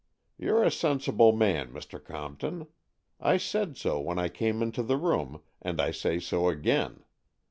[0.35, 2.03] You're a sensible man, Mr.
[2.03, 2.65] Comp ton.
[3.19, 7.03] I said so when I came into the room, and I say so again.